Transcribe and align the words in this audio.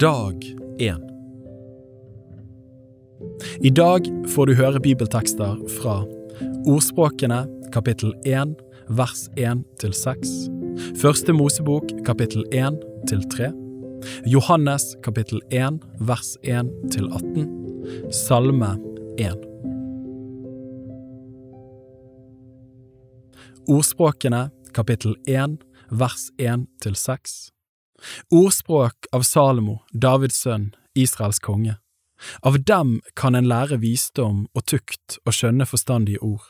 Dag 0.00 0.44
1 0.78 1.00
I 3.60 3.70
dag 3.70 4.08
får 4.28 4.46
du 4.46 4.54
høre 4.58 4.80
bibeltekster 4.82 5.60
fra 5.76 6.00
Ordspråkene 6.66 7.44
kapittel 7.70 8.10
1 8.26 8.56
vers 8.98 9.28
1 9.36 9.62
til 9.78 9.94
6, 9.94 10.32
Første 10.98 11.36
Mosebok 11.36 11.94
kapittel 12.06 12.42
1 12.50 12.80
til 13.06 13.22
3, 13.36 13.52
Johannes 14.26 14.96
kapittel 15.06 15.38
1 15.54 15.78
vers 16.00 16.34
1 16.42 16.74
til 16.90 17.06
18, 17.12 17.48
Salme 18.24 18.74
1. 19.22 19.46
Ordspråkene 23.70 24.48
kapittel 24.74 25.14
1 25.30 25.60
vers 25.90 26.30
1 26.38 26.66
til 26.82 26.96
6 26.98 27.53
Ordspråk 28.30 29.08
av 29.12 29.22
Salomo, 29.22 29.82
Davids 29.92 30.40
sønn, 30.44 30.72
Israels 30.94 31.38
konge. 31.38 31.78
Av 32.42 32.58
dem 32.64 33.00
kan 33.14 33.34
en 33.34 33.48
lære 33.48 33.80
visdom 33.82 34.46
og 34.54 34.66
tukt 34.70 35.18
og 35.24 35.34
skjønne 35.34 35.66
forstandige 35.68 36.22
ord. 36.22 36.44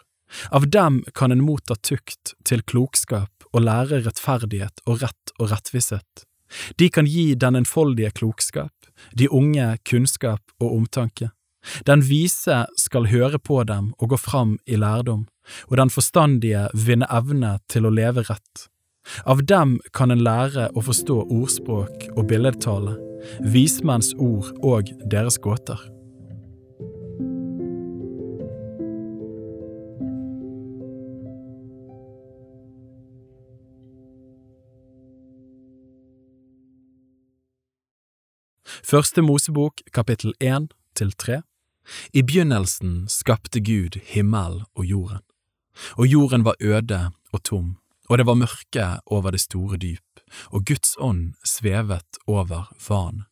Av 0.51 0.67
dem 0.71 1.03
kan 1.15 1.33
en 1.33 1.45
motta 1.45 1.77
tukt 1.77 2.35
til 2.45 2.63
klokskap 2.63 3.49
og 3.53 3.65
lære 3.67 4.03
rettferdighet 4.05 4.83
og 4.87 5.03
rett 5.03 5.35
og 5.39 5.51
rettvisshet. 5.53 6.27
De 6.79 6.91
kan 6.91 7.07
gi 7.07 7.35
den 7.35 7.57
enfoldige 7.59 8.13
klokskap, 8.15 8.73
de 9.13 9.29
unge 9.31 9.77
kunnskap 9.89 10.43
og 10.61 10.77
omtanke. 10.77 11.31
Den 11.89 12.05
vise 12.05 12.65
skal 12.77 13.09
høre 13.09 13.41
på 13.41 13.63
dem 13.65 13.93
og 13.99 14.13
gå 14.13 14.19
fram 14.21 14.59
i 14.67 14.77
lærdom, 14.77 15.25
og 15.71 15.77
den 15.81 15.91
forstandige 15.91 16.69
vinne 16.75 17.09
evne 17.11 17.57
til 17.73 17.89
å 17.89 17.95
leve 17.95 18.27
rett. 18.29 18.69
Av 19.25 19.45
dem 19.45 19.79
kan 19.93 20.11
en 20.11 20.23
lære 20.25 20.71
å 20.75 20.85
forstå 20.85 21.17
ordspråk 21.29 22.09
og 22.15 22.27
billedtale, 22.31 22.97
vismenns 23.41 24.13
ord 24.19 24.53
og 24.65 24.93
deres 25.11 25.39
gåter. 25.41 25.81
Første 38.85 39.23
Mosebok 39.25 39.81
kapittel 39.97 40.35
1 40.41 40.69
til 40.95 41.13
3 41.19 41.41
I 42.13 42.23
begynnelsen 42.23 43.07
skapte 43.09 43.61
Gud 43.65 43.97
himmel 44.13 44.61
og 44.77 44.85
jorden, 44.85 45.25
og 45.97 46.07
jorden 46.07 46.45
var 46.45 46.61
øde 46.61 47.01
og 47.33 47.43
tom 47.43 47.73
og 48.09 48.19
det 48.19 48.27
var 48.29 48.39
mørke 48.39 48.89
over 49.07 49.33
det 49.35 49.41
store 49.45 49.79
dyp, 49.81 50.25
og 50.53 50.67
Guds 50.69 50.97
ånd 51.01 51.35
svevet 51.47 52.21
over 52.27 52.69
vanen. 52.89 53.25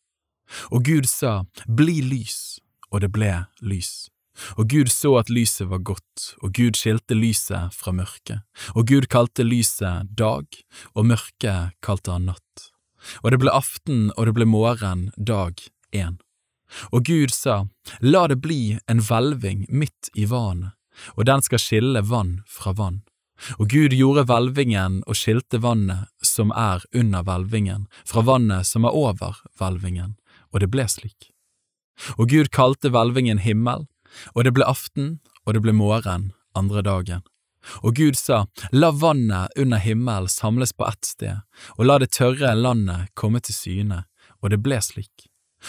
Og 0.73 0.85
Gud 0.85 1.09
sa, 1.09 1.45
Bli 1.67 2.01
lys, 2.05 2.61
og 2.93 3.01
det 3.05 3.13
ble 3.13 3.47
lys. 3.61 4.09
Og 4.57 4.69
Gud 4.69 4.89
så 4.93 5.15
at 5.21 5.31
lyset 5.33 5.69
var 5.69 5.83
godt, 5.85 6.35
og 6.43 6.53
Gud 6.57 6.77
skilte 6.77 7.17
lyset 7.17 7.73
fra 7.77 7.93
mørket, 7.93 8.41
og 8.73 8.89
Gud 8.89 9.09
kalte 9.13 9.45
lyset 9.45 10.09
dag, 10.17 10.49
og 10.97 11.09
mørket 11.09 11.77
kalte 11.85 12.17
han 12.17 12.31
natt. 12.33 12.69
Og 13.23 13.33
det 13.33 13.41
ble 13.43 13.53
aften 13.53 14.11
og 14.17 14.29
det 14.29 14.37
ble 14.37 14.49
morgen 14.49 15.11
dag 15.17 15.61
én. 15.93 16.17
Og 16.93 17.05
Gud 17.05 17.33
sa, 17.35 17.67
La 18.01 18.25
det 18.29 18.41
bli 18.41 18.79
en 18.89 19.03
hvelving 19.05 19.67
midt 19.69 20.13
i 20.17 20.25
vannet, 20.29 20.73
og 21.17 21.27
den 21.29 21.45
skal 21.45 21.61
skille 21.61 22.05
vann 22.05 22.41
fra 22.49 22.73
vann 22.77 23.03
og 23.59 23.69
Gud 23.73 23.95
gjorde 23.97 24.27
hvelvingen 24.29 25.01
og 25.07 25.19
skilte 25.19 25.61
vannet 25.63 26.11
som 26.27 26.53
er 26.57 26.85
under 26.95 27.25
hvelvingen, 27.27 27.87
fra 28.07 28.25
vannet 28.27 28.69
som 28.69 28.87
er 28.87 28.97
over 28.97 29.41
hvelvingen, 29.59 30.17
og 30.53 30.63
det 30.63 30.71
ble 30.73 30.87
slik. 30.89 31.33
Og 32.19 32.31
Gud 32.33 32.53
kalte 32.55 32.93
hvelvingen 32.93 33.43
himmel, 33.43 33.87
og 34.35 34.45
det 34.45 34.55
ble 34.57 34.67
aften, 34.69 35.19
og 35.47 35.57
det 35.57 35.65
ble 35.65 35.75
morgen 35.77 36.33
andre 36.59 36.83
dagen. 36.85 37.23
Og 37.87 37.95
Gud 37.95 38.19
sa, 38.19 38.47
la 38.75 38.91
vannet 38.91 39.55
under 39.59 39.79
himmel 39.79 40.29
samles 40.29 40.73
på 40.75 40.87
ett 40.89 41.05
sted, 41.07 41.43
og 41.79 41.87
la 41.87 41.99
det 42.03 42.11
tørre 42.17 42.55
landet 42.59 43.13
komme 43.15 43.41
til 43.41 43.55
syne, 43.55 44.05
og 44.43 44.51
det 44.51 44.63
ble 44.65 44.81
slik. 44.83 45.29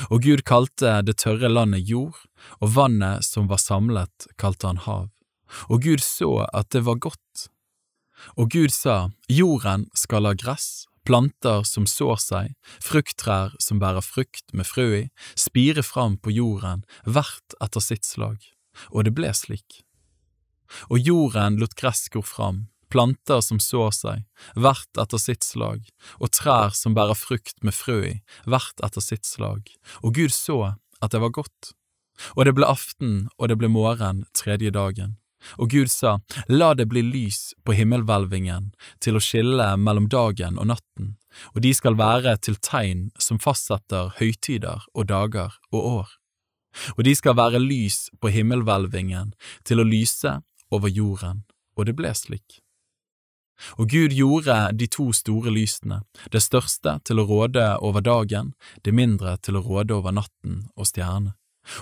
Og 0.10 0.24
Gud 0.26 0.42
kalte 0.50 1.02
det 1.06 1.20
tørre 1.22 1.52
landet 1.52 1.86
jord, 1.86 2.18
og 2.60 2.74
vannet 2.76 3.26
som 3.26 3.50
var 3.52 3.62
samlet, 3.62 4.28
kalte 4.42 4.72
han 4.72 4.82
hav. 4.88 5.12
Og 5.70 5.84
Gud 5.86 6.02
så 6.02 6.48
at 6.50 6.72
det 6.74 6.82
var 6.88 6.98
godt, 6.98 7.50
og 8.38 8.52
Gud 8.54 8.74
sa, 8.74 9.12
Jorden 9.30 9.88
skal 9.98 10.28
ha 10.28 10.34
gress, 10.38 10.86
planter 11.08 11.64
som 11.68 11.86
sår 11.90 12.20
seg, 12.24 12.52
frukttrær 12.84 13.56
som 13.62 13.80
bærer 13.82 14.04
frukt 14.06 14.54
med 14.56 14.68
frø 14.68 14.88
i, 14.98 15.06
spire 15.36 15.84
fram 15.84 16.18
på 16.18 16.34
jorden, 16.34 16.84
hvert 17.04 17.58
etter 17.64 17.84
sitt 17.84 18.08
slag. 18.08 18.40
Og 18.92 19.06
det 19.06 19.14
ble 19.18 19.34
slik. 19.36 19.84
Og 20.90 21.00
jorden 21.00 21.60
lot 21.62 21.76
gress 21.78 22.08
gå 22.10 22.24
fram, 22.26 22.68
planter 22.94 23.42
som 23.42 23.60
sår 23.62 23.92
seg, 23.98 24.26
hvert 24.56 25.02
etter 25.02 25.22
sitt 25.22 25.46
slag, 25.46 25.86
og 26.20 26.34
trær 26.34 26.74
som 26.78 26.96
bærer 26.98 27.18
frukt 27.18 27.58
med 27.66 27.76
frø 27.76 28.00
i, 28.10 28.16
hvert 28.46 28.84
etter 28.86 29.04
sitt 29.04 29.28
slag. 29.30 29.68
Og 30.02 30.16
Gud 30.18 30.34
så 30.34 30.76
at 31.04 31.12
det 31.14 31.22
var 31.22 31.34
godt. 31.36 31.74
Og 32.38 32.46
det 32.46 32.54
ble 32.56 32.70
aften, 32.70 33.28
og 33.38 33.50
det 33.50 33.58
ble 33.60 33.70
morgen 33.74 34.24
tredje 34.38 34.72
dagen. 34.74 35.18
Og 35.58 35.70
Gud 35.74 35.92
sa, 35.92 36.18
La 36.48 36.74
det 36.74 36.88
bli 36.92 37.04
lys 37.06 37.54
på 37.66 37.76
himmelhvelvingen 37.78 38.72
til 39.04 39.18
å 39.18 39.24
skille 39.24 39.74
mellom 39.78 40.10
dagen 40.12 40.60
og 40.60 40.70
natten, 40.72 41.16
og 41.54 41.62
de 41.66 41.74
skal 41.74 41.98
være 42.00 42.38
til 42.46 42.60
tegn 42.62 43.10
som 43.20 43.42
fastsetter 43.42 44.14
høytider 44.20 44.86
og 44.94 45.08
dager 45.12 45.58
og 45.72 45.80
år. 45.94 46.10
Og 46.98 47.04
de 47.06 47.14
skal 47.16 47.38
være 47.38 47.62
lys 47.62 48.08
på 48.22 48.32
himmelhvelvingen 48.34 49.34
til 49.68 49.82
å 49.82 49.88
lyse 49.88 50.40
over 50.74 50.90
jorden, 50.90 51.44
og 51.78 51.90
det 51.90 51.98
ble 51.98 52.14
slik. 52.18 52.64
Og 53.78 53.90
Gud 53.90 54.16
gjorde 54.18 54.58
de 54.74 54.88
to 54.90 55.12
store 55.14 55.54
lysene, 55.54 56.02
det 56.34 56.42
største 56.42 56.98
til 57.06 57.22
å 57.22 57.28
råde 57.30 57.68
over 57.86 58.02
dagen, 58.02 58.54
det 58.82 58.96
mindre 58.96 59.38
til 59.46 59.60
å 59.60 59.64
råde 59.64 59.94
over 59.96 60.16
natten 60.16 60.64
og 60.76 60.90
stjernene. 60.90 61.38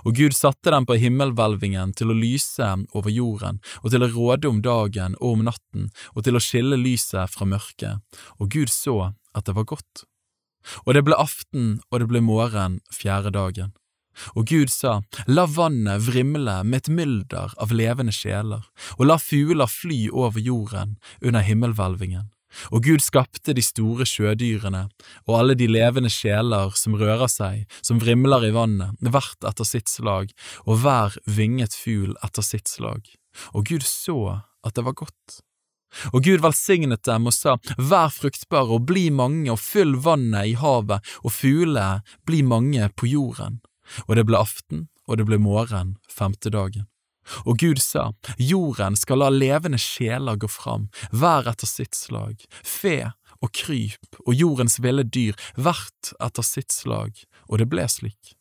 Og 0.06 0.16
Gud 0.18 0.36
satte 0.38 0.74
dem 0.74 0.86
på 0.86 0.98
himmelhvelvingen 1.02 1.96
til 1.98 2.12
å 2.12 2.18
lyse 2.18 2.70
over 2.98 3.12
jorden, 3.14 3.60
og 3.82 3.92
til 3.94 4.06
å 4.06 4.12
råde 4.12 4.50
om 4.52 4.62
dagen 4.66 5.18
og 5.20 5.38
om 5.38 5.44
natten, 5.50 5.90
og 6.16 6.26
til 6.26 6.38
å 6.38 6.44
skille 6.44 6.80
lyset 6.80 7.34
fra 7.34 7.48
mørket, 7.50 8.02
og 8.40 8.50
Gud 8.54 8.72
så 8.74 9.14
at 9.34 9.48
det 9.48 9.58
var 9.58 9.70
godt. 9.70 10.06
Og 10.86 10.94
det 10.94 11.06
ble 11.08 11.18
aften 11.18 11.80
og 11.90 12.02
det 12.02 12.10
ble 12.12 12.22
morgen 12.22 12.82
fjerde 12.94 13.34
dagen. 13.34 13.72
Og 14.36 14.50
Gud 14.52 14.70
sa, 14.70 15.00
la 15.26 15.46
vannet 15.48 16.04
vrimle 16.04 16.60
med 16.68 16.84
et 16.84 16.92
mylder 16.92 17.56
av 17.64 17.72
levende 17.74 18.14
sjeler, 18.14 18.66
og 19.00 19.08
la 19.08 19.18
fugler 19.22 19.72
fly 19.72 20.04
over 20.12 20.44
jorden 20.44 20.98
under 21.22 21.46
himmelhvelvingen. 21.48 22.28
Og 22.72 22.84
Gud 22.86 23.04
skapte 23.04 23.56
de 23.58 23.64
store 23.66 24.08
sjødyrene 24.08 24.88
og 25.28 25.38
alle 25.38 25.56
de 25.58 25.70
levende 25.72 26.12
sjeler 26.12 26.74
som 26.78 26.98
rører 27.00 27.32
seg, 27.32 27.64
som 27.86 28.02
vrimler 28.02 28.48
i 28.50 28.56
vannet, 28.56 28.98
hvert 29.02 29.48
etter 29.48 29.68
sitt 29.68 29.92
slag, 29.92 30.34
og 30.66 30.84
hver 30.84 31.16
vinget 31.26 31.76
fugl 31.78 32.16
etter 32.26 32.46
sitt 32.46 32.72
slag. 32.72 33.08
Og 33.56 33.66
Gud 33.70 33.88
så 33.88 34.42
at 34.66 34.76
det 34.76 34.86
var 34.86 34.98
godt. 35.00 35.42
Og 36.16 36.24
Gud 36.24 36.40
velsignet 36.44 37.04
dem 37.08 37.28
og 37.28 37.36
sa, 37.36 37.58
Vær 37.76 38.12
fruktbare 38.16 38.78
og 38.78 38.86
bli 38.88 39.10
mange 39.12 39.52
og 39.52 39.60
fyll 39.60 39.98
vannet 40.00 40.54
i 40.54 40.56
havet 40.60 41.04
og 41.24 41.36
fuglene 41.36 42.06
bli 42.28 42.42
mange 42.48 42.88
på 42.96 43.12
jorden. 43.12 43.60
Og 44.08 44.16
det 44.16 44.28
ble 44.30 44.40
aften 44.40 44.88
og 45.08 45.20
det 45.20 45.28
ble 45.28 45.42
morgen 45.42 45.98
femte 46.08 46.52
dagen. 46.54 46.88
Og 47.46 47.62
Gud 47.62 47.82
sa, 47.84 48.12
jorden 48.38 48.98
skal 49.00 49.22
la 49.22 49.30
levende 49.34 49.80
sjeler 49.82 50.40
gå 50.40 50.50
fram, 50.52 50.90
hver 51.12 51.50
etter 51.52 51.70
sitt 51.70 51.98
slag, 51.98 52.44
fe 52.64 53.12
og 53.42 53.54
kryp 53.58 54.22
og 54.26 54.36
jordens 54.38 54.80
ville 54.84 55.04
dyr, 55.04 55.38
hvert 55.58 56.14
etter 56.22 56.46
sitt 56.46 56.72
slag, 56.74 57.24
og 57.50 57.62
det 57.62 57.68
ble 57.72 57.88
slik. 57.90 58.36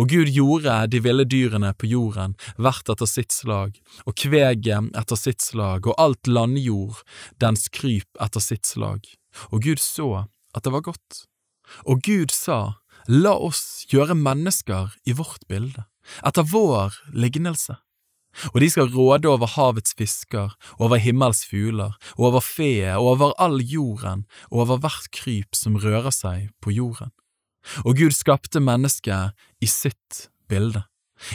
Og 0.00 0.08
Gud 0.08 0.30
gjorde 0.32 0.76
de 0.88 1.02
ville 1.04 1.26
dyrene 1.28 1.74
på 1.76 1.88
jorden, 1.90 2.34
hvert 2.56 2.88
etter 2.88 3.08
sitt 3.10 3.34
slag, 3.34 3.76
og 4.08 4.16
kveget 4.16 4.90
etter 4.96 5.20
sitt 5.20 5.44
slag, 5.44 5.86
og 5.86 5.98
alt 6.00 6.30
landjord, 6.30 7.02
dens 7.42 7.68
kryp 7.68 8.08
etter 8.22 8.40
sitt 8.40 8.64
slag. 8.66 9.04
Og 9.52 9.62
Gud 9.68 9.82
så 9.82 10.26
at 10.56 10.64
det 10.64 10.72
var 10.72 10.86
godt. 10.86 11.26
Og 11.84 12.00
Gud 12.06 12.32
sa, 12.32 12.80
La 13.06 13.36
oss 13.36 13.84
gjøre 13.92 14.16
mennesker 14.18 14.96
i 15.06 15.12
vårt 15.14 15.44
bilde, 15.50 15.84
etter 16.26 16.46
vår 16.50 16.96
lignelse 17.14 17.76
og 18.52 18.60
de 18.62 18.70
skal 18.72 18.90
råde 18.92 19.28
over 19.30 19.50
havets 19.56 19.94
fisker, 19.96 20.54
over 20.78 21.00
himmels 21.02 21.44
fugler, 21.48 21.96
over 22.16 22.40
feet, 22.44 22.96
over 22.96 23.34
all 23.42 23.60
jorden, 23.62 24.26
og 24.50 24.66
over 24.66 24.82
hvert 24.84 25.10
kryp 25.14 25.56
som 25.56 25.78
rører 25.80 26.14
seg 26.14 26.50
på 26.62 26.74
jorden. 26.76 27.12
Og 27.84 27.98
Gud 27.98 28.14
skapte 28.14 28.62
mennesket 28.62 29.34
i 29.60 29.68
sitt 29.70 30.28
bilde. 30.48 30.84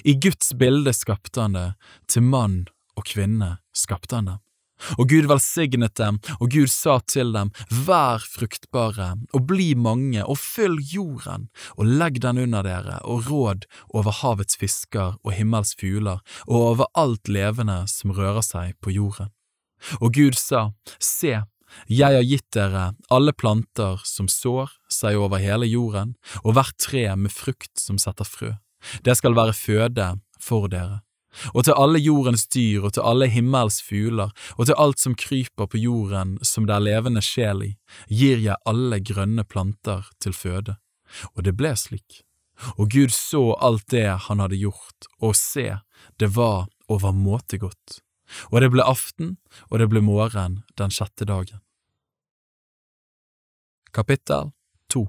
I 0.05 0.15
Guds 0.21 0.53
bilde 0.57 0.93
skapte 0.93 1.41
han 1.41 1.57
det, 1.57 1.71
til 2.07 2.23
mann 2.23 2.63
og 2.95 3.07
kvinne 3.09 3.57
skapte 3.75 4.19
han 4.19 4.29
dem. 4.33 4.41
Og 4.97 5.09
Gud 5.11 5.27
velsignet 5.29 5.95
dem, 5.99 6.19
og 6.39 6.51
Gud 6.53 6.71
sa 6.71 6.99
til 7.07 7.33
dem, 7.35 7.51
Vær 7.69 8.23
fruktbare, 8.23 9.13
og 9.33 9.45
bli 9.49 9.73
mange, 9.75 10.23
og 10.23 10.39
fyll 10.41 10.79
jorden, 10.93 11.49
og 11.77 11.91
legg 12.01 12.21
den 12.23 12.41
under 12.45 12.65
dere, 12.67 12.99
og 13.03 13.29
råd 13.29 13.67
over 13.93 14.17
havets 14.21 14.57
fisker 14.59 15.17
og 15.21 15.35
himmels 15.35 15.75
fugler, 15.79 16.21
og 16.47 16.67
over 16.73 16.91
alt 16.97 17.31
levende 17.31 17.83
som 17.91 18.15
rører 18.15 18.45
seg 18.45 18.75
på 18.81 18.93
jorden. 18.95 19.31
Og 19.99 20.13
Gud 20.13 20.37
sa, 20.37 20.69
Se, 21.01 21.41
jeg 21.87 22.17
har 22.17 22.27
gitt 22.27 22.49
dere 22.53 22.91
alle 23.13 23.33
planter 23.33 24.01
som 24.07 24.27
sår 24.31 24.73
seg 24.91 25.17
over 25.19 25.41
hele 25.41 25.69
jorden, 25.69 26.15
og 26.43 26.57
hvert 26.57 26.77
tre 26.81 27.07
med 27.15 27.33
frukt 27.33 27.79
som 27.79 27.99
setter 28.01 28.27
frø. 28.27 28.53
Det 29.05 29.15
skal 29.17 29.37
være 29.37 29.55
føde 29.55 30.07
for 30.41 30.67
dere. 30.71 31.01
Og 31.53 31.63
til 31.65 31.77
alle 31.79 31.99
jordens 32.01 32.43
dyr 32.51 32.83
og 32.83 32.95
til 32.95 33.05
alle 33.07 33.29
himmels 33.31 33.79
fugler 33.85 34.33
og 34.57 34.67
til 34.67 34.75
alt 34.77 34.99
som 34.99 35.15
kryper 35.15 35.69
på 35.71 35.79
jorden 35.79 36.35
som 36.45 36.67
det 36.67 36.75
er 36.75 36.85
levende 36.85 37.23
sjel 37.23 37.63
i, 37.63 37.71
gir 38.07 38.41
jeg 38.43 38.59
alle 38.67 38.99
grønne 38.99 39.45
planter 39.47 40.09
til 40.19 40.35
føde. 40.35 40.75
Og 41.35 41.45
det 41.47 41.55
ble 41.59 41.73
slik. 41.79 42.21
Og 42.77 42.91
Gud 42.93 43.13
så 43.15 43.55
alt 43.63 43.87
det 43.89 44.07
han 44.27 44.43
hadde 44.43 44.59
gjort, 44.59 45.07
og 45.19 45.33
se, 45.39 45.79
det 46.21 46.29
var 46.35 46.67
overmåte 46.91 47.57
godt. 47.57 48.01
Og 48.51 48.61
det 48.61 48.69
ble 48.71 48.85
aften, 48.85 49.35
og 49.71 49.81
det 49.81 49.89
ble 49.91 50.03
morgen 50.05 50.61
den 50.77 50.93
sjette 50.93 51.25
dagen. 51.25 51.63
Kapittel 53.91 54.53
2 54.93 55.07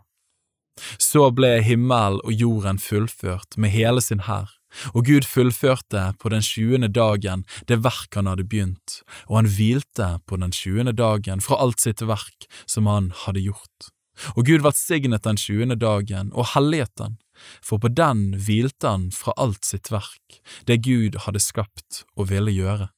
Så 0.99 1.29
ble 1.37 1.59
himmel 1.63 2.19
og 2.25 2.33
jorden 2.33 2.81
fullført 2.83 3.59
med 3.59 3.71
hele 3.75 4.03
sin 4.03 4.25
hær 4.27 4.51
og 4.93 5.07
Gud 5.09 5.27
fullførte 5.29 6.05
på 6.19 6.33
den 6.33 6.45
tjuende 6.45 6.91
dagen 6.93 7.45
det 7.69 7.83
verk 7.85 8.15
han 8.19 8.31
hadde 8.31 8.47
begynt, 8.49 9.01
og 9.29 9.43
han 9.43 9.51
hvilte 9.57 10.13
på 10.27 10.39
den 10.41 10.55
tjuende 10.57 10.95
dagen 10.97 11.43
fra 11.45 11.61
alt 11.63 11.83
sitt 11.83 12.05
verk 12.05 12.49
som 12.67 12.89
han 12.91 13.13
hadde 13.25 13.45
gjort. 13.45 13.93
Og 14.37 14.47
Gud 14.47 14.65
velsignet 14.65 15.25
den 15.25 15.39
tjuende 15.41 15.77
dagen 15.81 16.33
og 16.37 16.53
helliget 16.53 16.93
den, 17.01 17.19
for 17.65 17.81
på 17.83 17.91
den 17.91 18.33
hvilte 18.39 18.91
han 18.91 19.11
fra 19.15 19.35
alt 19.41 19.65
sitt 19.67 19.91
verk, 19.93 20.41
det 20.69 20.83
Gud 20.87 21.17
hadde 21.25 21.43
skapt 21.43 22.05
og 22.17 22.29
ville 22.31 22.53
gjøre. 22.55 22.91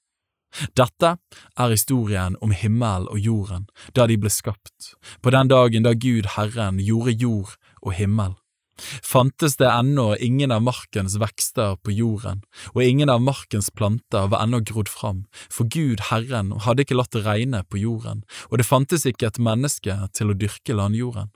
Dette 0.79 1.17
er 1.59 1.73
historien 1.73 2.37
om 2.45 2.53
himmel 2.55 3.09
og 3.11 3.19
jorden 3.19 3.67
da 3.97 4.07
de 4.07 4.19
ble 4.21 4.31
skapt, 4.31 4.95
på 5.23 5.33
den 5.35 5.51
dagen 5.51 5.87
da 5.87 5.95
Gud 5.99 6.31
Herren 6.37 6.79
gjorde 6.79 7.17
jord 7.19 7.57
og 7.83 7.97
himmel 7.99 8.37
fantes 9.03 9.57
det 9.61 9.69
ennå 9.71 10.15
ingen 10.17 10.53
av 10.55 10.63
markens 10.67 11.17
vekster 11.21 11.77
på 11.83 11.95
jorden, 11.95 12.43
og 12.75 12.83
ingen 12.83 13.13
av 13.13 13.23
markens 13.23 13.71
planter 13.71 14.29
var 14.33 14.45
ennå 14.45 14.63
grodd 14.67 14.91
fram, 14.91 15.25
for 15.51 15.69
Gud 15.71 16.09
Herren 16.11 16.53
hadde 16.67 16.85
ikke 16.85 16.99
latt 16.99 17.15
det 17.15 17.25
regne 17.27 17.63
på 17.69 17.81
jorden, 17.83 18.25
og 18.51 18.59
det 18.59 18.69
fantes 18.69 19.07
ikke 19.07 19.31
et 19.31 19.41
menneske 19.43 19.97
til 20.15 20.33
å 20.33 20.39
dyrke 20.39 20.77
landjorden. 20.77 21.33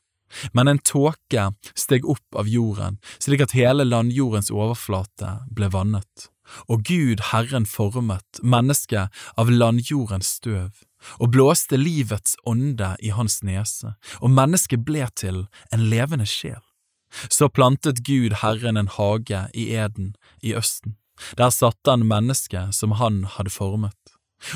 Men 0.52 0.68
en 0.68 0.80
tåke 0.84 1.46
steg 1.72 2.04
opp 2.04 2.36
av 2.36 2.48
jorden, 2.50 2.98
slik 3.16 3.40
at 3.44 3.56
hele 3.56 3.86
landjordens 3.88 4.52
overflate 4.52 5.38
ble 5.54 5.70
vannet. 5.72 6.28
Og 6.68 6.84
Gud 6.88 7.22
Herren 7.30 7.66
formet 7.68 8.40
mennesket 8.42 9.12
av 9.40 9.52
landjordens 9.52 10.36
støv, 10.38 10.84
og 11.20 11.32
blåste 11.32 11.78
livets 11.80 12.36
ånde 12.48 12.94
i 13.04 13.12
hans 13.14 13.40
nese, 13.46 13.94
og 14.20 14.32
mennesket 14.34 14.84
ble 14.84 15.06
til 15.16 15.46
en 15.72 15.88
levende 15.92 16.26
sjel. 16.28 16.62
Så 17.28 17.48
plantet 17.48 18.04
Gud 18.06 18.40
Herren 18.42 18.76
en 18.76 18.90
hage 18.98 19.46
i 19.54 19.70
Eden 19.74 20.14
i 20.42 20.54
Østen. 20.54 20.96
Der 21.36 21.50
satte 21.50 21.90
han 21.90 22.06
mennesket 22.06 22.74
som 22.74 22.96
han 23.00 23.24
hadde 23.36 23.50
formet. 23.50 23.96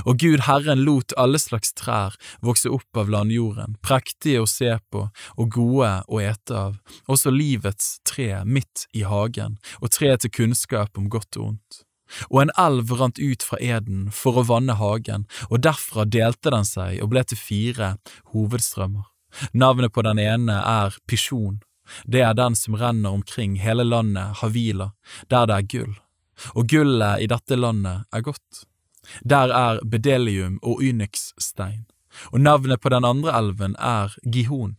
Og 0.06 0.19
Gud 0.22 0.44
Herren 0.46 0.84
lot 0.87 1.12
alle 1.19 1.40
slags 1.43 1.72
trær 1.75 2.14
vokse 2.44 2.70
opp 2.70 2.99
av 2.99 3.10
landjorden, 3.10 3.76
prektige 3.82 4.43
å 4.43 4.49
se 4.49 4.76
på 4.93 5.08
og 5.10 5.49
gode 5.50 5.90
å 6.06 6.20
ete 6.22 6.58
av, 6.58 6.76
også 7.10 7.32
livets 7.34 7.96
tre 8.06 8.44
midt 8.46 8.87
i 8.94 9.02
hagen, 9.08 9.58
og 9.81 9.90
tre 9.96 10.14
til 10.22 10.31
kunnskap 10.31 10.99
om 10.99 11.10
godt 11.10 11.40
og 11.40 11.49
ondt. 11.49 11.82
Og 12.28 12.43
en 12.43 12.54
elv 12.60 12.93
rant 12.99 13.19
ut 13.19 13.43
fra 13.43 13.58
Eden 13.58 14.10
for 14.12 14.38
å 14.38 14.46
vanne 14.46 14.76
hagen, 14.76 15.25
og 15.49 15.64
derfra 15.64 16.04
delte 16.04 16.52
den 16.52 16.69
seg 16.69 17.00
og 17.02 17.12
ble 17.14 17.25
til 17.25 17.40
fire 17.40 17.94
hovedstrømmer. 18.34 19.08
Navnet 19.56 19.94
på 19.96 20.04
den 20.04 20.20
ene 20.20 20.58
er 20.60 20.99
Pisjon, 21.08 21.62
det 22.05 22.23
er 22.23 22.34
den 22.34 22.56
som 22.56 22.76
renner 22.79 23.11
omkring 23.11 23.56
hele 23.61 23.84
landet 23.84 24.40
Havila, 24.40 24.93
der 25.31 25.46
det 25.46 25.56
er 25.56 25.69
gull, 25.75 25.94
og 26.55 26.69
gullet 26.69 27.23
i 27.23 27.31
dette 27.31 27.58
landet 27.58 28.06
er 28.12 28.20
godt. 28.20 28.64
Der 29.25 29.50
er 29.50 29.81
bedelium 29.84 30.58
og 30.62 30.82
onyxstein, 30.82 31.84
og 32.31 32.40
navnet 32.40 32.81
på 32.81 32.93
den 32.93 33.05
andre 33.05 33.34
elven 33.38 33.76
er 33.79 34.14
Gihon, 34.23 34.76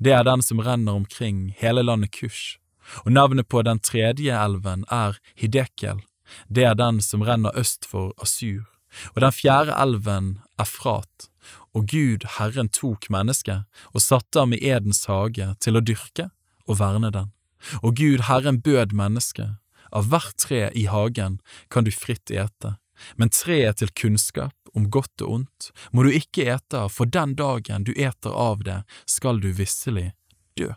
det 0.00 0.14
er 0.16 0.24
den 0.24 0.42
som 0.42 0.62
renner 0.64 0.96
omkring 0.96 1.50
hele 1.58 1.82
landet 1.82 2.14
Kush, 2.16 2.58
og 3.04 3.12
navnet 3.12 3.48
på 3.48 3.62
den 3.62 3.80
tredje 3.80 4.32
elven 4.32 4.84
er 4.90 5.18
Hidekel, 5.34 6.00
det 6.48 6.64
er 6.64 6.74
den 6.74 7.00
som 7.00 7.22
renner 7.22 7.54
øst 7.58 7.86
for 7.86 8.14
Asur, 8.22 8.64
og 9.14 9.20
den 9.20 9.32
fjerde 9.32 9.76
elven 9.76 10.38
er 10.58 10.64
Frat, 10.64 11.28
og 11.74 11.86
Gud 11.92 12.24
Herren 12.38 12.70
tok 12.72 13.10
mennesket 13.12 13.66
og 13.92 14.02
satte 14.02 14.40
ham 14.40 14.54
i 14.56 14.62
Edens 14.64 15.04
hage 15.10 15.52
til 15.60 15.76
å 15.76 15.84
dyrke 15.84 16.30
og 16.66 16.80
verne 16.80 17.12
den. 17.14 17.32
Og 17.82 17.96
Gud 17.96 18.26
Herren 18.28 18.60
bød 18.62 18.94
mennesket, 18.96 19.56
av 19.94 20.10
hvert 20.10 20.36
tre 20.38 20.66
i 20.74 20.86
hagen 20.90 21.38
kan 21.70 21.86
du 21.86 21.92
fritt 21.94 22.30
ete, 22.30 22.76
men 23.16 23.32
treet 23.32 23.78
til 23.80 23.92
kunnskap 23.96 24.54
om 24.76 24.88
godt 24.92 25.22
og 25.24 25.32
ondt 25.40 25.70
må 25.92 26.04
du 26.04 26.12
ikke 26.12 26.46
ete 26.56 26.86
for 26.92 27.08
den 27.08 27.34
dagen 27.38 27.86
du 27.86 27.92
eter 27.92 28.32
av 28.32 28.64
det, 28.66 28.82
skal 29.08 29.40
du 29.40 29.52
visselig 29.56 30.10
dø. 30.58 30.72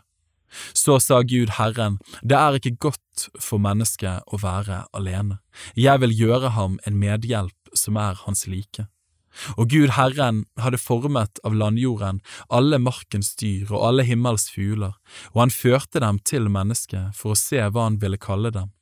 Så 0.74 0.98
sa 0.98 1.20
Gud 1.22 1.54
Herren, 1.58 2.00
det 2.22 2.36
er 2.36 2.58
ikke 2.58 2.76
godt 2.88 3.28
for 3.38 3.62
mennesket 3.62 4.26
å 4.26 4.40
være 4.42 4.84
alene, 4.96 5.38
jeg 5.76 6.02
vil 6.02 6.16
gjøre 6.16 6.54
ham 6.56 6.78
en 6.86 6.98
medhjelp 6.98 7.76
som 7.76 7.98
er 8.00 8.18
hans 8.24 8.46
like. 8.50 8.88
Og 9.56 9.70
Gud 9.72 9.94
Herren 9.96 10.44
hadde 10.60 10.80
formet 10.80 11.40
av 11.46 11.54
landjorden 11.56 12.20
alle 12.48 12.80
markens 12.82 13.32
dyr 13.40 13.70
og 13.72 13.84
alle 13.88 14.06
himmels 14.08 14.48
fugler, 14.52 14.96
og 15.32 15.44
han 15.44 15.54
førte 15.54 16.02
dem 16.02 16.20
til 16.24 16.50
mennesket 16.52 17.16
for 17.16 17.34
å 17.34 17.38
se 17.38 17.62
hva 17.62 17.88
han 17.88 18.00
ville 18.02 18.20
kalle 18.20 18.52
dem. 18.54 18.72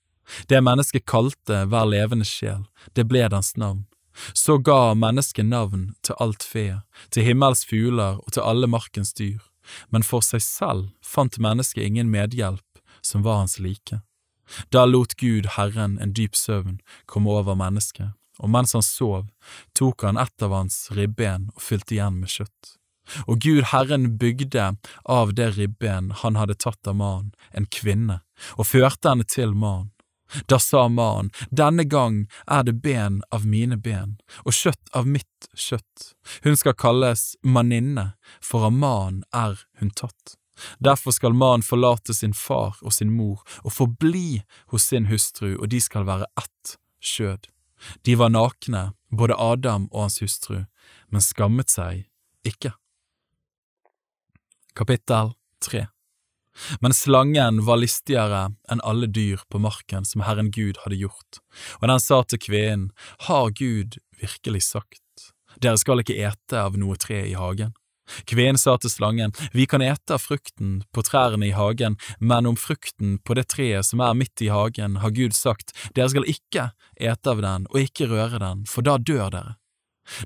Det 0.48 0.60
mennesket 0.60 1.06
kalte 1.08 1.64
hver 1.70 1.86
levende 1.88 2.26
sjel, 2.28 2.66
det 2.94 3.06
ble 3.08 3.24
dens 3.32 3.54
navn. 3.56 3.86
Så 4.34 4.58
ga 4.58 4.94
mennesket 4.98 5.46
navn 5.46 5.92
til 6.02 6.18
alt 6.18 6.42
fe, 6.42 6.82
til 7.14 7.28
himmels 7.28 7.64
fugler 7.68 8.18
og 8.18 8.34
til 8.34 8.44
alle 8.44 8.68
markens 8.70 9.14
dyr, 9.14 9.40
men 9.94 10.02
for 10.02 10.24
seg 10.24 10.42
selv 10.44 10.90
fant 11.04 11.38
mennesket 11.38 11.86
ingen 11.86 12.10
medhjelp 12.10 12.82
som 13.02 13.22
var 13.22 13.44
hans 13.44 13.58
like. 13.62 14.00
Da 14.72 14.84
lot 14.88 15.14
Gud 15.20 15.54
Herren 15.56 15.98
en 16.02 16.14
dyp 16.16 16.36
søvn 16.36 16.80
komme 17.06 17.30
over 17.30 17.56
mennesket, 17.58 18.16
og 18.38 18.50
mens 18.54 18.74
han 18.76 18.84
sov, 18.84 19.28
tok 19.78 20.06
han 20.06 20.20
et 20.20 20.44
av 20.44 20.54
hans 20.54 20.88
ribben 20.94 21.48
og 21.54 21.62
fylte 21.62 21.96
igjen 21.96 22.20
med 22.22 22.32
kjøtt. 22.32 22.74
Og 23.26 23.40
Gud 23.40 23.62
Herren 23.72 24.10
bygde 24.20 24.74
av 25.04 25.34
det 25.34 25.50
ribben 25.56 26.10
han 26.22 26.36
hadde 26.36 26.58
tatt 26.60 26.90
av 26.90 26.98
mannen, 26.98 27.32
en 27.50 27.66
kvinne, 27.66 28.20
og 28.56 28.68
førte 28.68 29.12
henne 29.12 29.24
til 29.28 29.54
mannen. 29.56 29.92
Da 30.44 30.58
sa 30.60 30.88
mannen, 30.92 31.30
denne 31.48 31.86
gang 31.88 32.26
er 32.44 32.66
det 32.68 32.82
ben 32.84 33.22
av 33.32 33.46
mine 33.48 33.78
ben, 33.80 34.18
og 34.44 34.52
kjøtt 34.52 34.92
av 34.92 35.08
mitt 35.08 35.48
kjøtt. 35.56 36.10
Hun 36.44 36.58
skal 36.60 36.76
kalles 36.76 37.30
manninne, 37.40 38.10
for 38.44 38.68
av 38.68 38.76
mannen 38.76 39.22
er 39.32 39.56
hun 39.80 39.90
tatt. 39.96 40.36
Derfor 40.84 41.14
skal 41.14 41.36
mannen 41.38 41.64
forlate 41.64 42.14
sin 42.14 42.34
far 42.34 42.76
og 42.82 42.92
sin 42.92 43.14
mor 43.14 43.44
og 43.62 43.72
forbli 43.72 44.42
hos 44.72 44.90
sin 44.90 45.08
hustru, 45.08 45.54
og 45.56 45.70
de 45.72 45.80
skal 45.80 46.04
være 46.08 46.28
ett 46.36 46.76
skjød. 47.00 47.48
De 48.06 48.16
var 48.18 48.32
nakne, 48.32 48.92
både 49.10 49.36
Adam 49.38 49.88
og 49.92 50.06
hans 50.06 50.20
hustru, 50.22 50.64
men 51.08 51.24
skammet 51.24 51.72
seg 51.72 52.06
ikke. 52.46 52.74
Kapittel 54.78 55.32
3 55.64 55.86
Men 56.82 56.94
slangen 56.94 57.62
var 57.66 57.80
listigere 57.80 58.44
enn 58.70 58.82
alle 58.86 59.08
dyr 59.10 59.42
på 59.50 59.60
marken 59.62 60.06
som 60.06 60.24
Herren 60.26 60.50
Gud 60.54 60.80
hadde 60.84 61.00
gjort, 61.00 61.40
og 61.80 61.88
den 61.90 62.02
sa 62.02 62.22
til 62.22 62.42
kvinnen, 62.42 62.90
Har 63.26 63.50
Gud 63.50 63.98
virkelig 64.20 64.62
sagt, 64.70 65.32
dere 65.58 65.78
skal 65.78 66.02
ikke 66.02 66.18
ete 66.18 66.62
av 66.62 66.78
noe 66.78 66.96
tre 66.96 67.24
i 67.30 67.36
hagen? 67.38 67.74
Kvinnen 68.28 68.58
sa 68.58 68.76
til 68.78 68.90
slangen, 68.90 69.32
Vi 69.52 69.66
kan 69.66 69.82
ete 69.82 70.14
av 70.14 70.22
frukten 70.22 70.82
på 70.92 71.02
trærne 71.02 71.46
i 71.46 71.54
hagen, 71.56 71.98
men 72.18 72.46
om 72.46 72.56
frukten 72.56 73.18
på 73.18 73.34
det 73.34 73.48
treet 73.54 73.86
som 73.86 74.00
er 74.00 74.14
midt 74.14 74.42
i 74.42 74.50
hagen, 74.52 74.96
har 75.02 75.10
Gud 75.10 75.34
sagt, 75.34 75.74
Dere 75.94 76.10
skal 76.10 76.28
ikke 76.28 76.70
ete 76.96 77.30
av 77.30 77.42
den 77.42 77.66
og 77.70 77.80
ikke 77.80 78.10
røre 78.10 78.38
den, 78.38 78.66
for 78.66 78.82
da 78.82 78.98
dør 78.98 79.30
dere. 79.30 79.56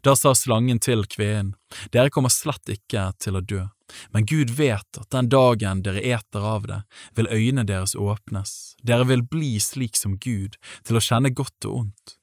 Da 0.02 0.14
sa 0.16 0.34
slangen 0.34 0.78
til 0.78 1.04
kvinnen, 1.10 1.54
Dere 1.90 2.10
kommer 2.10 2.30
slett 2.30 2.70
ikke 2.70 3.10
til 3.18 3.36
å 3.38 3.42
dø, 3.42 3.66
men 4.14 4.26
Gud 4.26 4.54
vet 4.56 5.00
at 5.00 5.10
den 5.10 5.28
dagen 5.32 5.82
dere 5.82 6.02
eter 6.02 6.46
av 6.46 6.66
det, 6.68 6.80
vil 7.16 7.30
øynene 7.30 7.66
deres 7.68 7.96
åpnes, 7.98 8.76
dere 8.82 9.08
vil 9.10 9.26
bli 9.26 9.56
slik 9.60 9.98
som 9.98 10.18
Gud, 10.18 10.58
til 10.86 10.98
å 10.98 11.04
kjenne 11.04 11.34
godt 11.34 11.66
og 11.68 11.84
ondt. 11.84 12.18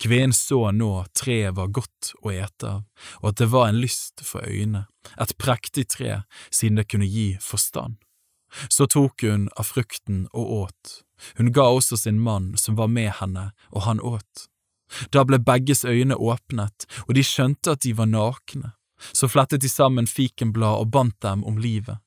Kvinnen 0.00 0.32
så 0.36 0.70
nå 0.72 0.92
treet 1.16 1.56
var 1.56 1.72
godt 1.74 2.14
å 2.22 2.32
ete 2.32 2.70
av, 2.70 2.82
og 3.22 3.30
at 3.32 3.40
det 3.42 3.50
var 3.52 3.68
en 3.68 3.80
lyst 3.82 4.24
for 4.24 4.46
øynene, 4.46 4.86
et 5.20 5.36
prektig 5.38 5.88
tre 5.92 6.22
siden 6.50 6.80
det 6.80 6.88
kunne 6.88 7.08
gi 7.08 7.34
forstand. 7.42 7.98
Så 8.70 8.86
tok 8.86 9.24
hun 9.26 9.48
av 9.58 9.66
frukten 9.66 10.26
og 10.32 10.52
åt, 10.62 11.00
hun 11.36 11.52
ga 11.52 11.68
også 11.70 11.96
sin 11.96 12.20
mann 12.20 12.54
som 12.60 12.76
var 12.76 12.88
med 12.88 13.12
henne, 13.20 13.50
og 13.70 13.86
han 13.88 14.00
åt. 14.00 14.46
Da 15.10 15.24
ble 15.24 15.40
begges 15.42 15.84
øyne 15.84 16.16
åpnet, 16.16 16.86
og 17.08 17.14
de 17.16 17.24
skjønte 17.26 17.74
at 17.74 17.84
de 17.86 17.94
var 17.96 18.10
nakne. 18.10 18.74
Så 19.12 19.28
flettet 19.28 19.64
de 19.64 19.68
sammen 19.68 20.06
fikenblad 20.06 20.80
og 20.80 20.90
bandt 20.94 21.20
dem 21.24 21.44
om 21.44 21.58
livet. 21.58 21.98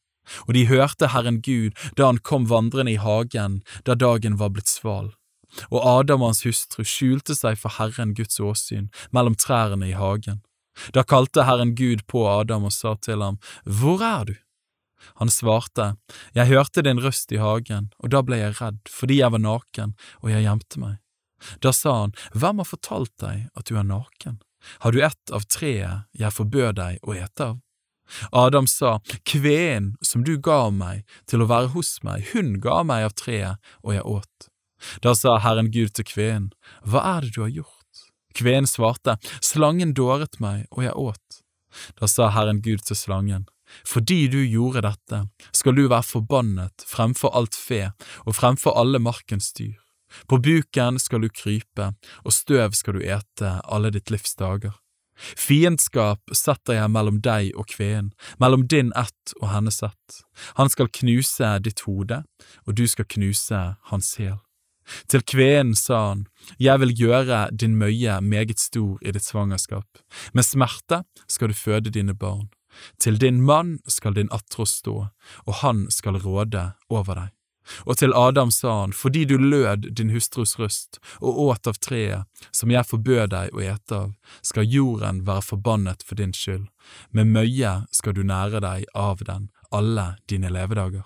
Og 0.47 0.55
de 0.57 0.65
hørte 0.67 1.11
Herren 1.13 1.41
Gud 1.41 1.75
da 1.99 2.09
han 2.09 2.19
kom 2.19 2.47
vandrende 2.51 2.95
i 2.95 3.01
hagen 3.01 3.61
da 3.87 3.95
dagen 3.95 4.39
var 4.39 4.51
blitt 4.55 4.71
sval. 4.71 5.13
Og 5.71 5.79
Adam 5.81 6.23
og 6.23 6.33
hans 6.33 6.43
hustru 6.45 6.83
skjulte 6.87 7.35
seg 7.37 7.57
for 7.59 7.77
Herren 7.77 8.13
Guds 8.17 8.39
åsyn 8.43 8.89
mellom 9.15 9.37
trærne 9.39 9.89
i 9.89 9.95
hagen. 9.97 10.41
Da 10.93 11.03
kalte 11.07 11.47
Herren 11.47 11.73
Gud 11.75 12.03
på 12.07 12.27
Adam 12.29 12.67
og 12.67 12.75
sa 12.75 12.95
til 13.01 13.23
ham, 13.23 13.39
Hvor 13.65 14.03
er 14.03 14.25
du? 14.25 14.35
Han 15.21 15.29
svarte, 15.29 15.95
Jeg 16.35 16.47
hørte 16.47 16.81
din 16.81 16.99
røst 16.99 17.31
i 17.31 17.41
hagen, 17.41 17.91
og 17.99 18.11
da 18.11 18.21
ble 18.21 18.41
jeg 18.41 18.57
redd 18.61 18.81
fordi 18.89 19.21
jeg 19.21 19.31
var 19.31 19.43
naken, 19.43 19.95
og 20.21 20.31
jeg 20.31 20.45
gjemte 20.45 20.79
meg. 20.79 20.97
Da 21.61 21.71
sa 21.71 22.01
han, 22.01 22.17
Hvem 22.33 22.61
har 22.61 22.69
fortalt 22.69 23.13
deg 23.21 23.47
at 23.55 23.69
du 23.69 23.77
er 23.77 23.87
naken? 23.87 24.41
Har 24.83 24.91
du 24.91 25.01
ett 25.05 25.31
av 25.31 25.45
treet 25.47 26.09
jeg 26.17 26.33
forbød 26.33 26.77
deg 26.81 26.99
å 27.03 27.15
ete 27.15 27.53
av? 27.53 27.57
Adam 28.31 28.67
sa, 28.67 28.99
Kveen 29.27 29.95
som 30.01 30.23
du 30.23 30.37
ga 30.39 30.69
meg 30.71 31.03
til 31.27 31.43
å 31.43 31.49
være 31.49 31.73
hos 31.75 31.97
meg, 32.07 32.29
hun 32.33 32.57
ga 32.63 32.81
meg 32.87 33.07
av 33.09 33.15
treet, 33.19 33.59
og 33.83 33.93
jeg 33.97 34.05
åt. 34.07 34.47
Da 35.01 35.15
sa 35.15 35.37
Herren 35.41 35.71
Gud 35.71 35.95
til 35.97 36.07
kveen, 36.07 36.51
Hva 36.85 37.03
er 37.17 37.25
det 37.25 37.35
du 37.35 37.41
har 37.45 37.53
gjort? 37.53 38.03
Kveen 38.37 38.69
svarte, 38.69 39.17
Slangen 39.41 39.93
dåret 39.97 40.39
meg, 40.39 40.67
og 40.71 40.83
jeg 40.85 40.95
åt. 40.95 41.41
Da 41.99 42.09
sa 42.09 42.29
Herren 42.33 42.61
Gud 42.61 42.85
til 42.85 42.95
slangen, 42.97 43.47
Fordi 43.85 44.27
du 44.31 44.39
gjorde 44.45 44.85
dette, 44.85 45.25
skal 45.51 45.75
du 45.75 45.87
være 45.87 46.05
forbannet 46.07 46.85
fremfor 46.87 47.35
alt 47.35 47.55
fe 47.55 47.91
og 48.25 48.37
fremfor 48.37 48.77
alle 48.79 48.99
markens 48.99 49.51
dyr. 49.53 49.75
På 50.27 50.39
buken 50.39 50.99
skal 50.99 51.21
du 51.21 51.29
krype, 51.29 51.91
og 52.23 52.33
støv 52.33 52.71
skal 52.79 52.95
du 52.95 53.03
ete 53.03 53.57
alle 53.67 53.91
ditt 53.91 54.11
livs 54.13 54.37
dager. 54.39 54.77
Fiendskap 55.17 56.21
setter 56.31 56.77
jeg 56.77 56.93
mellom 56.93 57.19
deg 57.25 57.51
og 57.57 57.67
kveen, 57.73 58.11
mellom 58.39 58.67
din 58.69 58.93
ett 58.95 59.33
og 59.41 59.49
hennes 59.51 59.81
ett. 59.83 60.19
Han 60.61 60.69
skal 60.69 60.91
knuse 60.93 61.57
ditt 61.65 61.83
hode, 61.89 62.23
og 62.65 62.77
du 62.77 62.85
skal 62.87 63.09
knuse 63.09 63.63
hans 63.91 64.15
hæl. 64.21 64.37
Til 65.07 65.23
kveen 65.23 65.75
sa 65.75 65.99
han, 66.09 66.27
Jeg 66.59 66.79
vil 66.79 66.93
gjøre 66.95 67.49
din 67.51 67.75
møye 67.75 68.21
meget 68.21 68.59
stor 68.59 68.97
i 69.01 69.11
ditt 69.11 69.25
svangerskap, 69.25 69.85
med 70.33 70.43
smerte 70.43 71.03
skal 71.27 71.51
du 71.51 71.53
føde 71.53 71.91
dine 71.91 72.15
barn. 72.15 72.49
Til 72.99 73.17
din 73.17 73.41
mann 73.41 73.79
skal 73.87 74.13
din 74.13 74.29
atros 74.31 74.77
stå, 74.81 75.07
og 75.45 75.53
han 75.63 75.87
skal 75.91 76.21
råde 76.21 76.71
over 76.89 77.15
deg. 77.15 77.33
Og 77.85 77.97
til 77.99 78.13
Adam 78.15 78.51
sa 78.51 78.81
han, 78.81 78.93
fordi 78.93 79.25
du 79.25 79.35
lød 79.37 79.89
din 79.97 80.13
hustrus 80.15 80.55
røst 80.59 81.01
og 81.19 81.39
åt 81.49 81.67
av 81.67 81.79
treet 81.83 82.47
som 82.55 82.71
jeg 82.71 82.87
forbød 82.87 83.33
deg 83.33 83.51
å 83.51 83.63
ete 83.65 83.99
av, 84.05 84.13
skal 84.41 84.71
jorden 84.71 85.25
være 85.27 85.43
forbannet 85.49 86.05
for 86.07 86.19
din 86.19 86.31
skyld, 86.31 86.67
med 87.11 87.33
møye 87.35 87.81
skal 87.91 88.15
du 88.15 88.23
nære 88.23 88.63
deg 88.63 88.87
av 88.95 89.23
den 89.27 89.49
alle 89.71 90.13
dine 90.31 90.51
levedager. 90.53 91.03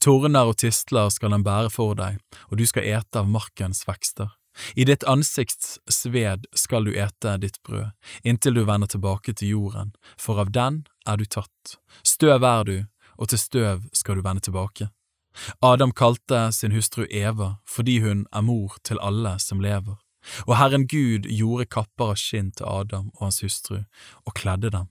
Torner 0.00 0.50
og 0.50 0.58
tistler 0.62 1.10
skal 1.12 1.34
den 1.34 1.46
bære 1.46 1.70
for 1.72 1.96
deg, 1.98 2.20
og 2.50 2.60
du 2.60 2.66
skal 2.68 2.86
ete 2.88 3.22
av 3.22 3.30
markens 3.30 3.84
vekster. 3.88 4.30
I 4.74 4.84
ditt 4.84 5.04
ansikts 5.08 5.78
sved 5.88 6.46
skal 6.58 6.84
du 6.84 6.94
ete 6.98 7.36
ditt 7.40 7.60
brød, 7.66 7.90
inntil 8.24 8.58
du 8.58 8.64
vender 8.68 8.90
tilbake 8.90 9.34
til 9.34 9.54
jorden, 9.54 9.92
for 10.18 10.42
av 10.42 10.50
den 10.52 10.82
er 11.06 11.20
du 11.20 11.24
tatt. 11.24 11.76
Støv 12.04 12.44
er 12.44 12.64
du, 12.64 12.76
og 13.16 13.30
til 13.30 13.40
støv 13.40 13.86
skal 13.92 14.18
du 14.18 14.26
vende 14.26 14.44
tilbake. 14.44 14.90
Adam 15.62 15.92
kalte 15.92 16.50
sin 16.52 16.74
hustru 16.74 17.06
Eva 17.06 17.56
fordi 17.64 18.00
hun 18.02 18.26
er 18.32 18.42
mor 18.42 18.76
til 18.84 18.98
alle 19.00 19.36
som 19.38 19.60
lever, 19.62 19.96
og 20.46 20.56
Herren 20.58 20.88
Gud 20.90 21.28
gjorde 21.30 21.70
kapper 21.70 22.14
av 22.14 22.18
skinn 22.20 22.50
til 22.50 22.66
Adam 22.68 23.12
og 23.14 23.28
hans 23.28 23.40
hustru 23.44 23.84
og 24.26 24.34
kledde 24.34 24.72
dem. 24.74 24.90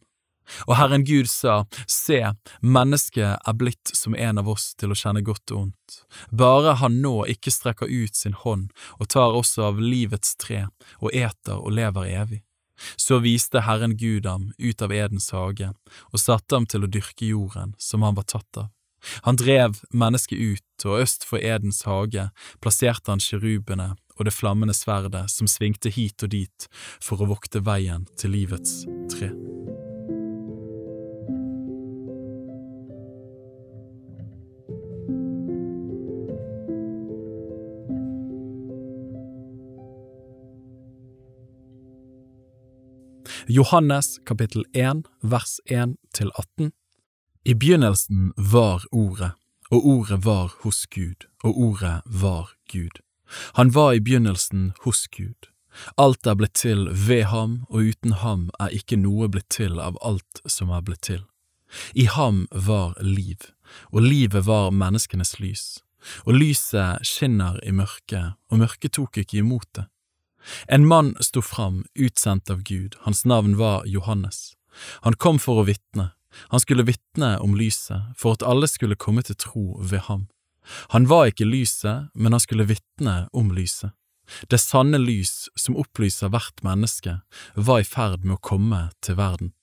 Og 0.68 0.76
Herren 0.80 1.06
Gud 1.06 1.30
sa, 1.30 1.64
Se, 1.88 2.20
mennesket 2.62 3.38
er 3.38 3.58
blitt 3.58 3.94
som 3.94 4.16
en 4.16 4.42
av 4.42 4.50
oss 4.50 4.74
til 4.80 4.94
å 4.94 4.98
kjenne 4.98 5.24
godt 5.26 5.54
og 5.54 5.62
ondt, 5.68 6.02
bare 6.32 6.78
han 6.82 7.00
nå 7.04 7.24
ikke 7.36 7.54
strekker 7.54 7.90
ut 7.90 8.16
sin 8.16 8.38
hånd 8.38 8.70
og 8.98 9.10
tar 9.14 9.36
også 9.38 9.70
av 9.72 9.82
livets 9.82 10.36
tre 10.42 10.68
og 11.00 11.14
eter 11.14 11.58
og 11.58 11.74
lever 11.78 12.14
evig. 12.14 12.44
Så 12.96 13.20
viste 13.20 13.66
Herren 13.68 13.98
Gud 13.98 14.26
ham 14.26 14.52
ut 14.58 14.82
av 14.82 14.94
Edens 14.96 15.32
hage 15.36 15.74
og 16.12 16.20
satte 16.22 16.56
ham 16.56 16.68
til 16.70 16.86
å 16.86 16.92
dyrke 16.92 17.28
jorden 17.28 17.76
som 17.78 18.06
han 18.08 18.16
var 18.16 18.30
tatt 18.32 18.64
av. 18.64 18.70
Han 19.24 19.36
drev 19.40 19.80
mennesket 19.96 20.38
ut, 20.38 20.86
og 20.86 21.02
øst 21.04 21.24
for 21.28 21.40
Edens 21.40 21.84
hage 21.88 22.30
plasserte 22.64 23.12
han 23.12 23.24
kirubene 23.24 23.94
og 24.20 24.28
det 24.28 24.36
flammende 24.36 24.76
sverdet 24.76 25.30
som 25.32 25.48
svingte 25.48 25.92
hit 25.96 26.24
og 26.28 26.34
dit 26.36 26.70
for 27.04 27.24
å 27.24 27.30
vokte 27.32 27.64
veien 27.64 28.08
til 28.20 28.36
livets 28.36 28.82
tre. 29.12 29.32
Johannes 43.52 44.20
kapittel 44.26 44.66
1 44.74 45.08
vers 45.22 45.60
1 45.66 45.96
til 46.14 46.30
18 46.38 46.72
i 47.46 47.56
begynnelsen 47.58 48.28
var 48.38 48.84
Ordet, 48.92 49.32
og 49.72 49.88
Ordet 49.88 50.26
var 50.26 50.52
hos 50.62 50.86
Gud, 50.86 51.26
og 51.44 51.58
Ordet 51.58 52.02
var 52.06 52.52
Gud. 52.72 53.02
Han 53.58 53.74
var 53.74 53.94
i 53.94 54.04
begynnelsen 54.06 54.74
hos 54.86 55.08
Gud. 55.08 55.50
Alt 55.98 56.30
er 56.30 56.38
blitt 56.38 56.54
til 56.62 56.86
ved 56.94 57.24
ham, 57.34 57.66
og 57.70 57.90
uten 57.90 58.14
ham 58.22 58.52
er 58.60 58.70
ikke 58.70 59.02
noe 59.02 59.26
blitt 59.34 59.50
til 59.50 59.82
av 59.82 59.98
alt 60.06 60.46
som 60.46 60.70
er 60.70 60.86
blitt 60.86 61.08
til. 61.10 61.26
I 61.98 62.06
ham 62.06 62.46
var 62.54 62.94
liv, 63.02 63.50
og 63.90 64.06
livet 64.06 64.46
var 64.46 64.70
menneskenes 64.70 65.40
lys, 65.42 65.80
og 66.30 66.38
lyset 66.38 67.02
skinner 67.02 67.58
i 67.66 67.74
mørket, 67.74 68.38
og 68.54 68.62
mørket 68.62 68.94
tok 68.94 69.24
ikke 69.26 69.42
imot 69.42 69.74
det. 69.74 69.90
En 70.68 70.88
mann 70.88 71.16
sto 71.20 71.42
fram, 71.42 71.84
utsendt 71.96 72.50
av 72.50 72.64
Gud, 72.64 72.96
hans 73.06 73.26
navn 73.26 73.58
var 73.58 73.86
Johannes. 73.86 74.54
Han 75.02 75.14
kom 75.14 75.40
for 75.40 75.62
å 75.62 75.68
vitne, 75.68 76.12
han 76.48 76.60
skulle 76.60 76.84
vitne 76.84 77.38
om 77.40 77.56
lyset, 77.56 78.02
for 78.18 78.38
at 78.38 78.46
alle 78.46 78.68
skulle 78.68 78.96
komme 79.00 79.24
til 79.26 79.36
tro 79.36 79.66
ved 79.82 80.06
ham. 80.08 80.28
Han 80.94 81.08
var 81.10 81.32
ikke 81.32 81.48
lyset, 81.50 82.10
men 82.14 82.36
han 82.36 82.44
skulle 82.44 82.68
vitne 82.70 83.28
om 83.34 83.52
lyset. 83.52 83.92
Det 84.48 84.60
sanne 84.62 85.00
lys 85.02 85.50
som 85.58 85.78
opplyser 85.82 86.30
hvert 86.30 86.62
menneske, 86.66 87.20
var 87.56 87.82
i 87.82 87.88
ferd 87.88 88.26
med 88.26 88.38
å 88.38 88.44
komme 88.46 88.84
til 89.02 89.18
verden. 89.18 89.54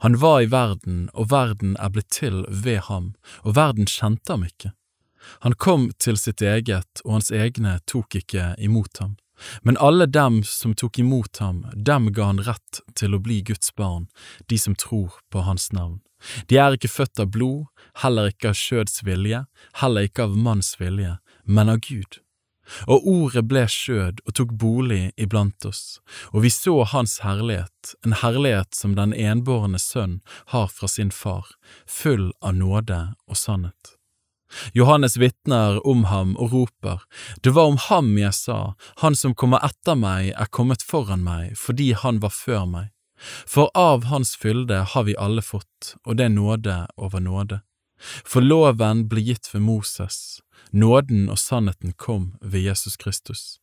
Han 0.00 0.16
var 0.16 0.40
i 0.40 0.48
verden, 0.48 1.10
og 1.12 1.28
verden 1.30 1.76
er 1.76 1.92
blitt 1.92 2.08
til 2.16 2.46
ved 2.48 2.86
ham, 2.88 3.12
og 3.44 3.58
verden 3.60 3.84
kjente 3.84 4.32
ham 4.32 4.46
ikke. 4.46 4.72
Han 5.44 5.56
kom 5.60 5.90
til 6.00 6.16
sitt 6.16 6.40
eget, 6.40 7.02
og 7.04 7.18
hans 7.18 7.30
egne 7.34 7.76
tok 7.84 8.16
ikke 8.22 8.54
imot 8.62 9.02
ham. 9.02 9.16
Men 9.62 9.76
alle 9.76 10.06
dem 10.06 10.42
som 10.44 10.74
tok 10.74 10.98
imot 10.98 11.38
ham, 11.42 11.64
dem 11.74 12.12
ga 12.12 12.30
han 12.30 12.42
rett 12.46 12.82
til 12.94 13.14
å 13.14 13.22
bli 13.22 13.42
Guds 13.42 13.74
barn, 13.74 14.06
de 14.48 14.58
som 14.58 14.74
tror 14.74 15.20
på 15.32 15.44
hans 15.46 15.72
navn. 15.72 16.00
De 16.48 16.58
er 16.58 16.76
ikke 16.76 16.90
født 16.90 17.20
av 17.22 17.32
blod, 17.34 17.66
heller 18.02 18.32
ikke 18.32 18.52
av 18.52 18.60
skjøds 18.60 19.02
vilje, 19.06 19.44
heller 19.82 20.08
ikke 20.08 20.26
av 20.26 20.36
manns 20.36 20.74
vilje, 20.80 21.18
men 21.44 21.72
av 21.72 21.82
Gud. 21.84 22.20
Og 22.90 23.06
ordet 23.06 23.44
ble 23.46 23.62
skjød 23.70 24.24
og 24.26 24.34
tok 24.38 24.54
bolig 24.58 25.12
iblant 25.20 25.68
oss, 25.68 26.00
og 26.32 26.42
vi 26.42 26.50
så 26.50 26.80
hans 26.90 27.20
herlighet, 27.22 27.94
en 28.02 28.16
herlighet 28.22 28.74
som 28.74 28.96
den 28.98 29.14
enbårne 29.14 29.78
sønn 29.82 30.18
har 30.54 30.66
fra 30.72 30.90
sin 30.90 31.12
far, 31.14 31.46
full 31.86 32.32
av 32.40 32.58
nåde 32.58 33.02
og 33.28 33.38
sannhet. 33.38 33.95
Johannes 34.72 35.16
vitner 35.16 35.80
om 35.86 36.04
ham 36.04 36.36
og 36.36 36.52
roper, 36.52 37.00
Det 37.42 37.50
var 37.50 37.64
om 37.64 37.76
ham 37.76 38.18
jeg 38.18 38.34
sa, 38.34 38.74
Han 39.02 39.14
som 39.14 39.34
kommer 39.34 39.64
etter 39.64 39.94
meg 39.94 40.32
er 40.36 40.46
kommet 40.46 40.82
foran 40.82 41.24
meg 41.24 41.56
fordi 41.58 41.92
han 41.92 42.20
var 42.20 42.30
før 42.30 42.66
meg. 42.66 42.88
For 43.46 43.70
av 43.74 44.04
hans 44.04 44.36
fylde 44.36 44.84
har 44.92 45.04
vi 45.04 45.16
alle 45.16 45.42
fått, 45.42 45.96
og 46.04 46.16
det 46.16 46.24
er 46.24 46.34
nåde 46.34 46.86
over 46.96 47.20
nåde. 47.20 47.60
For 48.24 48.44
loven 48.44 49.06
ble 49.08 49.22
gitt 49.24 49.48
ved 49.54 49.62
Moses, 49.64 50.42
nåden 50.70 51.30
og 51.32 51.38
sannheten 51.40 51.96
kom 51.96 52.34
ved 52.42 52.60
Jesus 52.60 52.96
Kristus. 52.96 53.58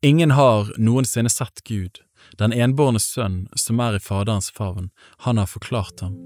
Ingen 0.00 0.30
har 0.30 0.72
noensinne 0.78 1.30
sett 1.30 1.64
Gud, 1.64 2.00
den 2.38 2.52
enbårne 2.52 3.02
sønn 3.02 3.46
som 3.54 3.80
er 3.80 3.98
i 3.98 4.02
Faderens 4.02 4.50
favn, 4.50 4.90
han 5.26 5.42
har 5.42 5.50
forklart 5.50 6.00
ham. 6.00 6.16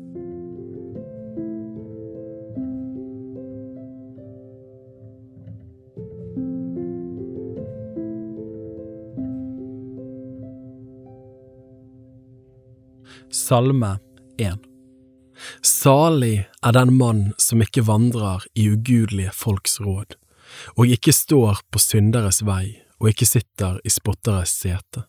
Salme 13.30 13.98
1 14.38 14.58
Salig 15.62 16.48
er 16.66 16.72
den 16.74 16.96
mann 16.98 17.20
som 17.38 17.62
ikke 17.62 17.84
vandrer 17.86 18.42
i 18.58 18.64
ugudelige 18.72 19.30
folks 19.30 19.78
råd, 19.78 20.16
og 20.74 20.90
ikke 20.90 21.14
står 21.14 21.60
på 21.70 21.78
synderes 21.78 22.42
vei 22.42 22.80
og 22.98 23.12
ikke 23.12 23.28
sitter 23.30 23.78
i 23.86 23.92
spotteres 23.94 24.56
sete, 24.64 25.04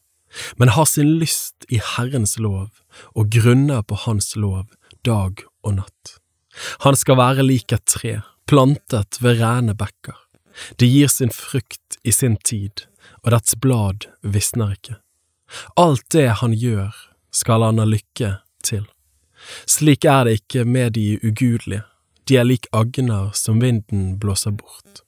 men 0.61 0.69
har 0.77 0.85
sin 0.85 1.15
lyst 1.17 1.65
i 1.73 1.81
Herrens 1.81 2.37
lov 2.37 2.69
og 3.17 3.33
grunner 3.33 3.81
på 3.81 3.97
Hans 4.05 4.35
lov 4.37 4.69
dag 5.01 5.41
og 5.65 5.79
natt. 5.81 6.15
Han 6.85 6.95
skal 7.01 7.17
være 7.17 7.47
lik 7.47 7.73
et 7.73 7.89
tre, 7.89 8.19
plantet 8.45 9.17
ved 9.17 9.41
rene 9.41 9.73
bekker. 9.73 10.19
Det 10.77 10.93
gir 10.93 11.09
sin 11.09 11.33
frukt 11.33 11.97
i 12.05 12.13
sin 12.13 12.37
tid, 12.37 12.85
og 13.25 13.33
dets 13.33 13.57
blad 13.57 14.11
visner 14.21 14.77
ikke. 14.77 15.01
Alt 15.73 16.05
det 16.13 16.29
han 16.43 16.53
gjør, 16.53 16.93
skal 17.31 17.63
han 17.63 17.79
ha 17.79 17.85
lykke 17.87 18.35
til. 18.63 18.85
Slik 19.65 20.05
er 20.05 20.25
det 20.27 20.41
ikke 20.41 20.65
med 20.65 20.91
de 20.97 21.19
ugudelige, 21.23 21.83
de 22.29 22.37
er 22.37 22.45
lik 22.45 22.67
agner 22.73 23.31
som 23.33 23.61
vinden 23.61 24.19
blåser 24.19 24.51
bort. 24.51 25.01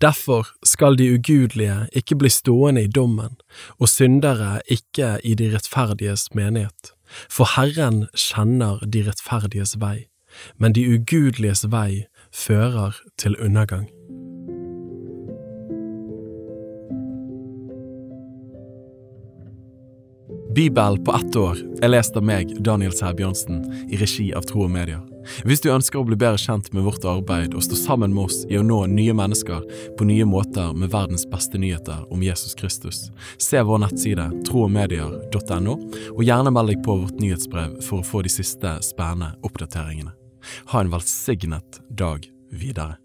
Derfor 0.00 0.48
skal 0.64 0.96
de 0.98 1.10
ugudelige 1.14 1.88
ikke 1.92 2.16
bli 2.16 2.30
stående 2.32 2.82
i 2.82 2.88
dommen, 2.88 3.36
og 3.78 3.88
syndere 3.88 4.60
ikke 4.66 5.18
i 5.24 5.34
de 5.34 5.50
rettferdiges 5.54 6.28
menighet, 6.34 6.94
for 7.28 7.48
Herren 7.56 8.06
kjenner 8.16 8.80
de 8.86 9.04
rettferdiges 9.08 9.76
vei, 9.80 10.08
men 10.56 10.72
de 10.72 10.86
ugudeliges 10.88 11.66
vei 11.70 12.06
fører 12.32 12.96
til 13.18 13.36
undergang. 13.36 13.97
Bibel 20.58 20.98
på 21.04 21.12
ett 21.14 21.36
år 21.36 21.58
er 21.82 21.90
lest 21.92 22.16
av 22.18 22.24
meg, 22.26 22.50
Daniel 22.66 22.90
Sæbjørnsen, 22.90 23.60
i 23.94 23.98
regi 24.00 24.24
av 24.34 24.42
Tro 24.48 24.64
og 24.64 24.72
Media. 24.74 24.96
Hvis 25.46 25.62
du 25.62 25.68
ønsker 25.70 26.00
å 26.00 26.08
bli 26.08 26.18
bedre 26.18 26.40
kjent 26.42 26.72
med 26.74 26.82
vårt 26.82 27.06
arbeid 27.06 27.54
og 27.54 27.62
stå 27.62 27.78
sammen 27.78 28.10
med 28.16 28.24
oss 28.24 28.40
i 28.50 28.58
å 28.58 28.64
nå 28.66 28.80
nye 28.90 29.14
mennesker 29.14 29.62
på 29.94 30.08
nye 30.10 30.26
måter 30.26 30.74
med 30.74 30.90
verdens 30.90 31.28
beste 31.30 31.62
nyheter 31.62 32.02
om 32.10 32.26
Jesus 32.26 32.58
Kristus, 32.58 33.04
se 33.38 33.62
vår 33.62 33.84
nettside 33.86 34.26
troogmedier.no, 34.50 35.78
og 36.16 36.22
gjerne 36.26 36.56
meld 36.58 36.74
deg 36.74 36.82
på 36.82 37.04
vårt 37.04 37.22
nyhetsbrev 37.22 37.78
for 37.86 38.02
å 38.02 38.10
få 38.10 38.26
de 38.26 38.34
siste 38.40 38.80
spennende 38.82 39.36
oppdateringene. 39.46 40.16
Ha 40.74 40.82
en 40.82 40.90
velsignet 40.90 41.84
dag 41.86 42.26
videre. 42.50 42.98